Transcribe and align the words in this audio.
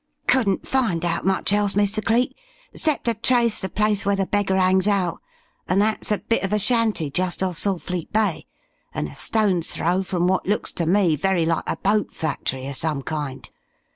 "Couldn't 0.25 0.67
find 0.67 1.05
out 1.05 1.27
much 1.27 1.53
else, 1.53 1.75
Mr. 1.75 2.03
Cleek, 2.03 2.35
'cept 2.75 3.05
to 3.05 3.13
trace 3.13 3.59
the 3.59 3.69
place 3.69 4.03
where 4.03 4.15
the 4.15 4.25
beggar 4.25 4.55
'angs 4.55 4.87
out, 4.87 5.21
and 5.67 5.79
that's 5.79 6.11
a 6.11 6.17
bit 6.17 6.41
of 6.41 6.51
a 6.51 6.57
shanty 6.57 7.11
just 7.11 7.43
off 7.43 7.59
Saltfleet 7.59 8.11
Bay, 8.11 8.47
an' 8.95 9.05
a 9.07 9.15
stone's 9.15 9.71
throw 9.71 10.01
from 10.01 10.25
what 10.25 10.47
looks 10.47 10.71
ter 10.71 10.87
me 10.87 11.15
very 11.15 11.45
like 11.45 11.65
a 11.67 11.77
boat 11.77 12.11
factory 12.15 12.65
of 12.65 12.77
some 12.77 13.03
kind. 13.03 13.51